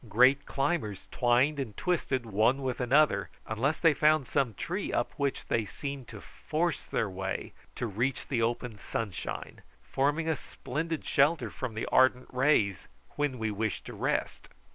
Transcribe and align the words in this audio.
Great 0.09 0.47
climbers 0.47 1.05
twined 1.11 1.59
and 1.59 1.77
twisted 1.77 2.25
one 2.25 2.63
with 2.63 2.81
another, 2.81 3.29
unless 3.45 3.77
they 3.77 3.93
found 3.93 4.27
some 4.27 4.55
tree 4.55 4.91
up 4.91 5.11
which 5.17 5.45
they 5.45 5.63
seemed 5.63 6.07
to 6.07 6.19
force 6.19 6.87
their 6.87 7.07
way 7.07 7.53
to 7.75 7.85
reach 7.85 8.27
the 8.27 8.41
open 8.41 8.79
sunshine, 8.79 9.61
forming 9.83 10.27
a 10.27 10.35
splendid 10.35 11.05
shelter 11.05 11.51
from 11.51 11.75
the 11.75 11.85
ardent 11.91 12.27
rays 12.33 12.87
when 13.15 13.37
we 13.37 13.51
wished 13.51 13.85
to 13.85 13.93
rest. 13.93 14.49